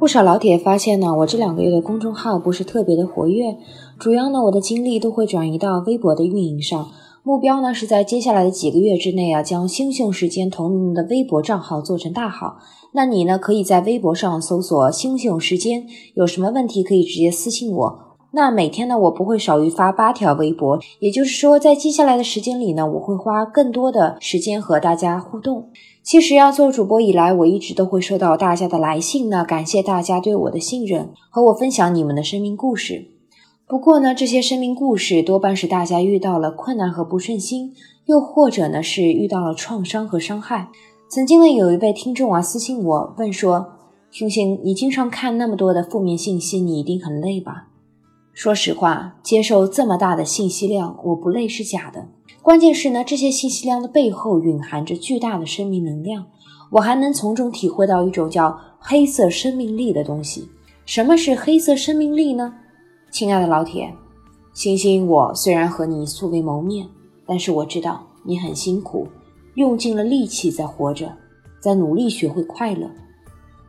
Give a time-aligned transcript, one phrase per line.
[0.00, 3.58] 不少老铁发现呢，我这两个月的公众号不是特别的活跃，
[3.98, 6.88] 主要呢我的精力都会转移到微博的运营上。
[7.22, 12.56] 目标呢是在接下来的几个月之内啊，将星星时间同名的微博账号做成大号。
[12.94, 15.86] 那你呢，可以在微博上搜索“星星时间”，
[16.16, 17.98] 有什么问题可以直接私信我。
[18.32, 25.68] 那每天呢，我不会少于发八条微博，也就是说，在接下来的时间里呢，我会花更多的时间和大家互动。
[26.02, 33.08] 其实呀，做主播以来，我一直都会收到大家的来信呢，感谢大家对我的信任，和我分享你们的生命故事。
[33.68, 37.74] 不过呢，这些生命故事多半是大家遇到了困难和不顺心，
[38.06, 40.70] 又或者呢是遇到了创伤和伤害。
[41.08, 43.74] 曾经呢，有一位听众啊私信我问说
[44.10, 47.68] ：“星星，你经常看那么多的负面信息，你一定很累吧？”
[48.32, 52.08] 说实话，接受这么大的信息量，我不累是假的。
[52.42, 56.24] 关键是呢，这些信息量的背后蕴含着巨大的生命能量，
[56.70, 60.48] 我还能从中体会到一种叫黑色生命力的东西。
[60.86, 62.54] 什么是黑色生命力呢？
[63.10, 63.94] 亲爱的老铁，
[64.54, 66.88] 星星，我虽然和你素未谋面，
[67.26, 69.06] 但是我知道你很辛苦，
[69.54, 71.12] 用尽了力气在活着，
[71.60, 72.90] 在努力学会快乐。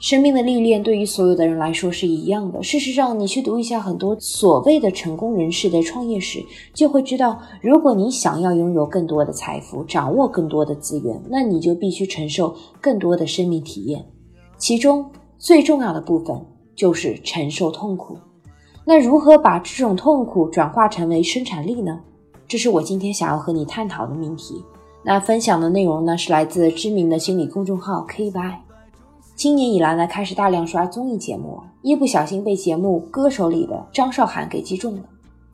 [0.00, 2.62] 生命的历练对于所有的人来说是一样的。
[2.62, 6.40] 事实上，你去读一下很多所谓的成功人士的创业史，
[6.72, 14.04] 就会知道，如果你想要拥有更多的财富，掌握更多的资源，那你就必须承受更多的生命体验。
[14.56, 15.04] 其中
[15.36, 16.40] 最重要的部分
[16.76, 18.16] 就是承受痛苦。
[18.84, 21.98] 那如何把这种痛苦转化成为生产力呢？
[22.46, 24.64] 这是我今天想要和你探讨的命题。
[25.04, 28.67] 那分享的内容呢，是来自知名的心理公众号 KY。
[29.38, 35.02] 今年以来呢，开始大量刷综艺节目，一不小心被节目《歌手》里的张韶涵给击中了。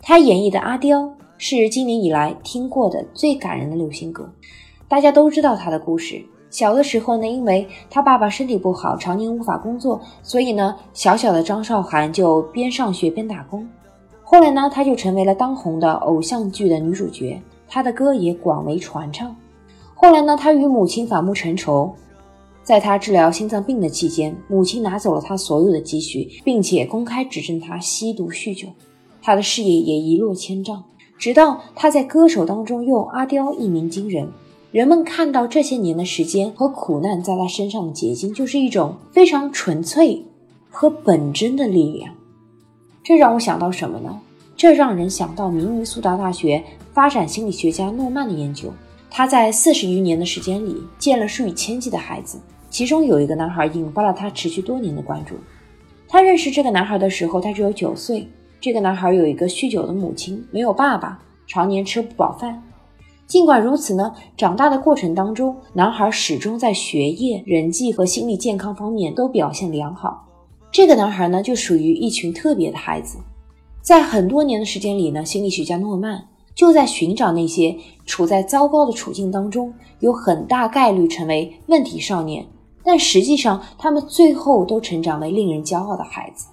[0.00, 4.26] 她演绎的阿刁是今年以来听过的最感人的流行歌。
[4.88, 6.24] 大家都知道她的故事。
[6.48, 13.68] 小的时候呢，因为她爸爸身体不好，常年无法工作，所以呢，小小的张韶涵就边上学边打工。
[14.22, 19.36] 后来呢，她就成为了当红的偶像剧的女主角，她的歌也广为传唱。
[19.94, 21.94] 后来呢，她与母亲反目成仇。
[22.64, 28.68] 在他治疗心脏病的期间，母亲拿走了他所有的积蓄，并且公开指证他吸毒酗酒，
[29.20, 30.82] 他的事业也一落千丈。
[31.18, 34.26] 直到他在歌手当中用阿刁一鸣惊人，
[34.72, 40.24] 人们看到这些年的时间和苦难在他身上的结晶，就是一种非常纯粹
[40.70, 42.14] 和本真的力量。
[43.02, 44.18] 这让我想到什么呢？
[44.56, 46.64] 这让人想到明尼苏达大学
[46.94, 48.72] 发展心理学家诺曼的研究，
[49.10, 52.38] 他在四十余年的时间里见了数以千计的孩子。
[52.74, 55.36] 其中有一个男孩引发了他持续多年的关注。
[56.08, 58.28] 他认识这个男孩的时候，他只有九岁。
[58.60, 62.60] 这个男孩有一个酗酒的母亲，没有爸爸，常年吃不饱饭。
[63.28, 70.26] 尽管如此呢，长大的过程当中，男孩始终在学业、人际和心理健康方面都表现良好。
[70.72, 73.18] 这个男孩呢，就属于一群特别的孩子。
[73.82, 82.44] 在很多年的时间里呢，心理学家诺曼就在寻找那些处在糟糕的处境当中，有很大概率成为问题少年。
[82.84, 86.48] 但实际上，他们最后都成长为令人骄傲的孩子。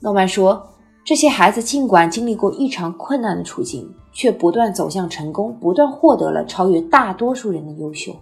[0.00, 0.68] 诺曼说
[1.04, 8.14] ：“这些孩子尽管经历过异常困难的处境，却不断走向成功，不断获得了超越大多数人的优秀。”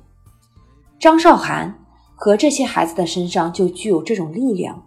[1.00, 1.75] 张韶涵
[2.15, 4.82] 和这些孩子的身上就具有这种力量。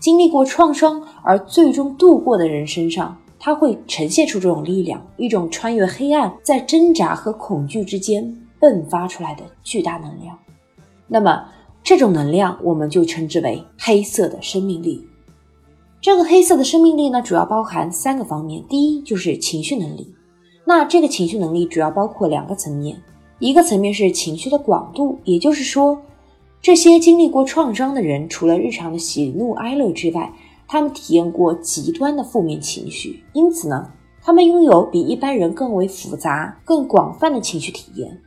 [0.00, 8.24] 经历过创伤而最终度过的人身上，他会呈现出这种力量，一种穿越黑暗，在挣扎和恐惧之间
[8.60, 10.36] 迸发出来的巨大能量。
[11.06, 11.44] 那么，
[11.84, 15.04] 这种能量，我们就称之为黑色的生命力。
[16.00, 18.62] 这个黑色的生命力呢，主要包含三个方面。
[18.68, 20.14] 第一就是情绪能力。
[20.64, 23.02] 那这个情绪能力主要包括两个层面，
[23.40, 26.00] 一个层面是情绪的广度，也就是说，
[26.60, 30.32] 这些经历过创伤的人，除了日常的喜怒哀乐之外，
[30.68, 33.90] 他们体验过极端的负面情绪，因此呢，
[34.22, 38.20] 他们拥有比一般人更为复杂、更广泛的情绪体验。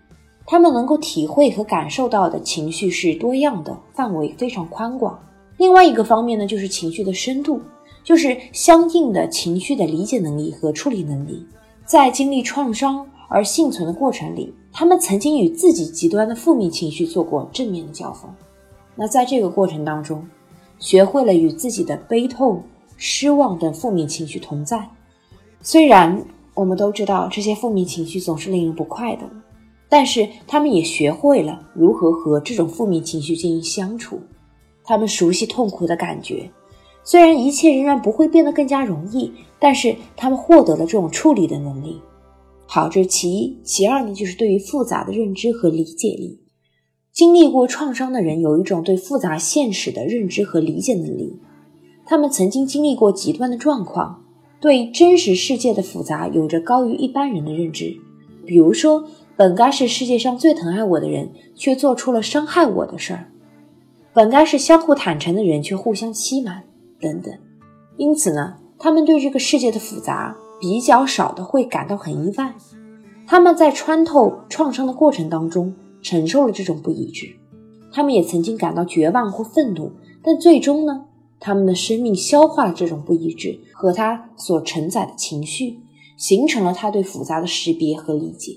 [0.47, 5.19] 他们能够体会和感受到的情绪是多样的，范围非常宽广。
[5.57, 7.59] 另外一个方面呢，就是情绪的深度，
[8.03, 11.45] 就是相应的情绪的理解能力和处理能力。
[11.85, 18.29] 在经历创伤而幸存的过程里，他们曾经与自己极端的负面情绪做过正面的交锋。
[18.95, 20.23] 那在这个过程当中，
[20.77, 22.61] 学会了与自己的悲痛、
[22.97, 24.87] 失望等负面情绪同在。
[25.61, 29.23] 虽然我们都知道这些负面情绪总是令人不快的。
[29.95, 34.19] 但是他们也学会了如何和这种负面情绪进行相处，
[34.83, 36.51] 他们熟悉痛苦的感觉，
[37.01, 42.01] 虽然一切仍然不会变得更加容易，但是他们获得了这种处理的能力。
[42.65, 46.41] 好，这是其一，其二呢，就是对于复杂的认知和理解力。
[47.13, 51.39] 经历过创伤的人有一种对复杂现实的认知和理解能力，
[52.05, 54.25] 他们曾经经历过极端的状况，
[54.59, 57.95] 对真实世界的复杂有着高于一般人的认知。
[58.45, 59.05] 比如说，
[59.37, 63.19] 本该是世界上最疼爱我的人，却做出了伤害我的事儿；
[64.13, 66.63] 本该是相互坦诚的人，却互相欺瞒，
[67.01, 67.33] 等等。
[67.97, 72.55] 因此呢，他们对这个世界的复杂比较少的会感到很意外。
[73.27, 77.35] 他们在穿透创伤的过程当中承受了这种不一致，
[77.91, 79.91] 他们也曾经感到绝望或愤怒，
[80.23, 81.05] 但最终呢，
[81.41, 85.79] 他们的生命消化了这种不一致和他所承载的情绪。
[86.17, 88.53] 形成了他对复杂的识别和理解，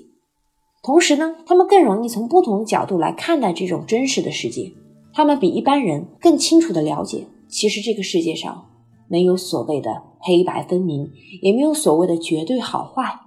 [0.82, 4.72] 同时呢，他们更容易从不同的角度来看待这种真实的世界。
[5.12, 8.66] 他们比一般人更清楚地了解，其实这个世界上
[9.08, 11.10] 没有所谓的黑白分明，
[11.42, 13.20] 也没有所谓的绝对好坏。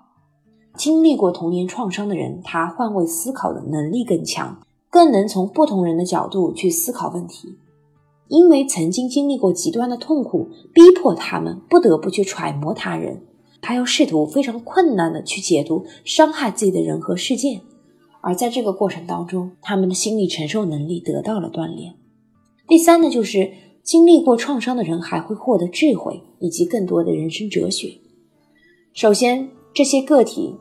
[0.77, 4.57] 经历过童年创伤的人，他换位思考的能力更强，
[4.89, 7.57] 更能从不同人的角度去思考问题。
[8.29, 13.21] 因为曾经经历过极端的痛苦，逼迫他们不得不去揣摩他人。
[13.61, 17.61] 还要试图非常困难的去解读伤害自己的人和事件，
[18.21, 21.93] 而在这个过程当中，他们的心理承受能力得到了锻炼。
[22.67, 23.51] 第三呢，就是
[23.83, 27.93] 经历过创伤的人还会获得智慧以及更多的人生哲学。
[28.93, 30.55] 首先，这些个体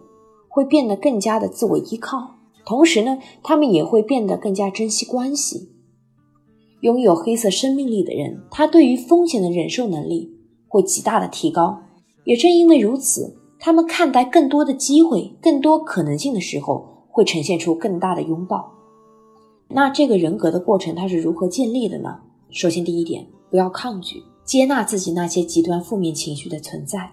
[0.48, 5.70] 会变得更加的自我依靠，同时呢，他们也会变得更加珍惜关系。
[6.82, 10.30] 拥有黑色生命力的人，他对于风险的忍受能力
[10.66, 11.82] 会极大的提高。
[12.24, 18.72] 也正因为如此，他们看待更多的机会、更多可能性的时候，会呈现出更大的拥抱。
[19.68, 22.18] 那这个人格的过程，它是如何建立的呢？
[22.50, 27.10] 首先，第一点，不要抗拒，接纳自己那些极端负面情绪的存在。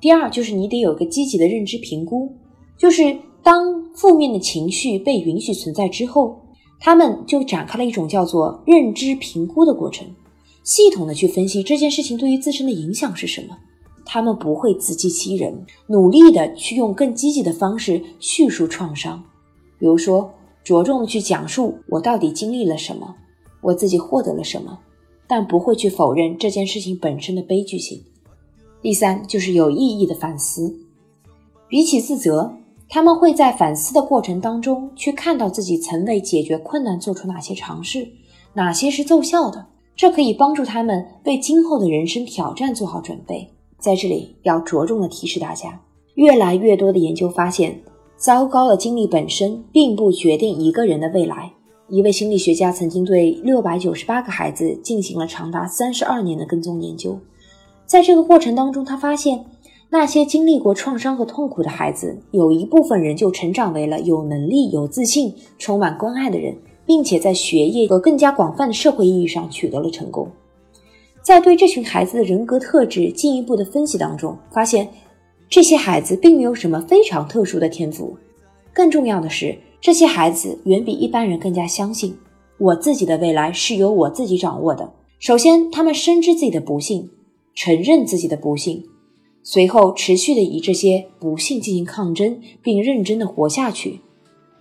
[0.00, 2.34] 第二，就是你得有个积极的认知评估，
[2.78, 6.40] 就是当负面的情绪被允许存在之后，
[6.78, 10.06] 他们就展开了一种叫做认知评估的过程，
[10.64, 13.58] 系统的去分析这件事情对于自身的影响是什么。
[14.04, 19.22] 他们不会自欺欺人，努力的去用更积极的方式叙述创伤，
[19.78, 20.32] 比如说
[20.64, 23.14] 着重的去讲述我到底经历了什么，
[23.60, 24.78] 我自己获得了什么，
[25.26, 28.02] 但不会去否认这件事情本身的悲剧性。
[28.82, 30.74] 第三，就是有意义的反思，
[31.68, 32.52] 比起自责，
[32.88, 38.08] 他们会在反思的过程当中去看到自己曾为解决困难做出哪些尝试，
[38.54, 43.50] 哪些是奏效的，这可以帮助他们为今后的人生挑战做好准备。
[43.80, 45.80] 在这里要着重的提示大家，
[46.14, 47.80] 越来越多的研究发现，
[48.16, 51.50] 糟糕的经历本身并不决定一个人的未来。
[51.88, 57.18] 一位心理学家曾经对六百九十八个孩子进行了长达三十二年的跟踪研究，
[57.84, 59.44] 在这个过程当中，他发现
[59.88, 66.56] 那些经历过创伤和痛苦的孩子，有一部分人就成长为了有能力、有自信、充满关爱的人，
[66.86, 70.28] 并且在学业和更加广泛的社会意义上取得了成功。
[71.22, 74.88] 在对这群孩子的人格特质进一步的分析当中，发现
[75.48, 78.16] 这些孩子并没有什么非常特殊的天赋。
[78.72, 82.16] 更重要的是，这些孩子远比一般人更加相信
[82.58, 84.92] 我自己的未来是由我自己掌握的。
[85.18, 87.10] 首先，他们深知自己的不幸，
[87.54, 88.84] 承认自己的不幸，
[89.42, 94.00] 随后持续的以这些不幸进行抗争，并认真的活下去。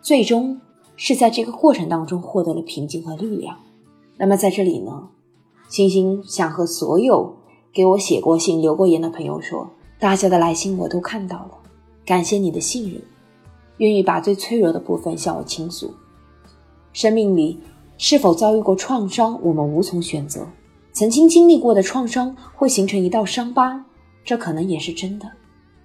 [0.02, 0.60] 最终
[0.96, 3.58] 是在这个过程当中获得了平静和力量。
[4.18, 5.10] 那么在这里呢？
[5.70, 7.38] 星星想和所有
[7.72, 11.52] 给我写过信、留过言的朋友说，大家的来信我都看到了，
[12.04, 13.00] 感谢你的信任，
[13.78, 15.94] 愿意把最脆弱的部分向我倾诉。
[16.92, 17.60] 生命里
[18.00, 20.48] 是否遭遇过创伤，我们无从选择。
[20.92, 23.86] 曾经经历过的创伤会形成一道伤疤，
[24.26, 25.32] 这可能也是真的。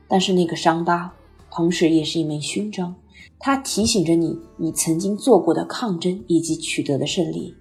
[0.08, 1.12] 但是那个伤疤，
[1.50, 2.94] 同时也是一枚勋章，
[3.38, 7.54] 它提醒着你你曾经做过的抗争以及取得的胜利。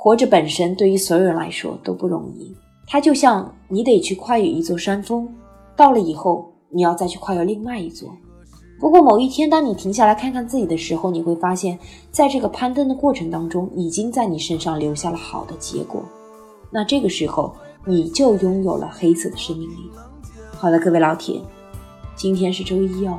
[0.00, 2.54] 活着本身对于所有人来说都不容易，
[2.86, 5.28] 它就像你得去跨越一座山峰，
[5.74, 8.08] 到了以后你要再去跨越另外一座。
[8.78, 11.76] 不过某一天，当你停下来看看自己的时候，你会发现，
[12.12, 16.00] 在这个攀登的过程当中，已经在你身上留下了好的结果。
[16.70, 17.52] 那这个时候，
[17.84, 19.90] 你就拥有了黑色的生命力。
[20.52, 21.40] 好的，各位老铁，
[22.14, 23.18] 今天是周一哦，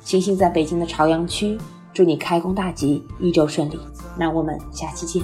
[0.00, 1.58] 星星在北京的朝阳区，
[1.92, 3.78] 祝你开工大吉，一周顺利。
[4.18, 5.22] 那我们下期见。